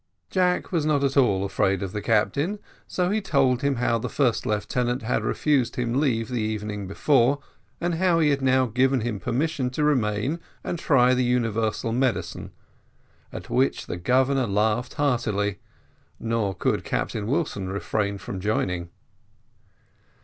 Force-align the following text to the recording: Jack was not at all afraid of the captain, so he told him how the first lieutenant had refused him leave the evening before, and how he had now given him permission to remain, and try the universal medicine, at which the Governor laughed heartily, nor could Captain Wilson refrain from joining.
Jack 0.31 0.71
was 0.71 0.83
not 0.83 1.03
at 1.03 1.15
all 1.15 1.45
afraid 1.45 1.83
of 1.83 1.91
the 1.91 2.01
captain, 2.01 2.57
so 2.87 3.11
he 3.11 3.21
told 3.21 3.61
him 3.61 3.75
how 3.75 3.99
the 3.99 4.09
first 4.09 4.47
lieutenant 4.47 5.03
had 5.03 5.23
refused 5.23 5.75
him 5.75 5.93
leave 6.01 6.27
the 6.29 6.41
evening 6.41 6.87
before, 6.87 7.37
and 7.79 7.93
how 7.93 8.19
he 8.19 8.31
had 8.31 8.41
now 8.41 8.65
given 8.65 9.01
him 9.01 9.19
permission 9.19 9.69
to 9.69 9.83
remain, 9.83 10.39
and 10.63 10.79
try 10.79 11.13
the 11.13 11.23
universal 11.23 11.91
medicine, 11.91 12.49
at 13.31 13.51
which 13.51 13.85
the 13.85 13.95
Governor 13.97 14.47
laughed 14.47 14.95
heartily, 14.95 15.59
nor 16.19 16.55
could 16.55 16.83
Captain 16.83 17.27
Wilson 17.27 17.69
refrain 17.69 18.17
from 18.17 18.39
joining. 18.39 18.89